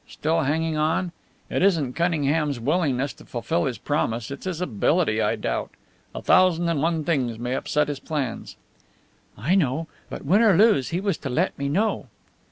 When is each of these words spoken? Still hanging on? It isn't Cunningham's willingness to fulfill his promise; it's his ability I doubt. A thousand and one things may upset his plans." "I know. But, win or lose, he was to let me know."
Still 0.07 0.41
hanging 0.41 0.77
on? 0.77 1.11
It 1.47 1.61
isn't 1.61 1.93
Cunningham's 1.93 2.59
willingness 2.59 3.13
to 3.13 3.25
fulfill 3.25 3.65
his 3.65 3.77
promise; 3.77 4.31
it's 4.31 4.45
his 4.45 4.59
ability 4.59 5.21
I 5.21 5.35
doubt. 5.35 5.69
A 6.15 6.23
thousand 6.23 6.67
and 6.69 6.81
one 6.81 7.03
things 7.03 7.37
may 7.37 7.53
upset 7.53 7.87
his 7.87 7.99
plans." 7.99 8.55
"I 9.37 9.53
know. 9.53 9.85
But, 10.09 10.25
win 10.25 10.41
or 10.41 10.57
lose, 10.57 10.89
he 10.89 10.99
was 10.99 11.19
to 11.19 11.29
let 11.29 11.55
me 11.55 11.69
know." 11.69 12.07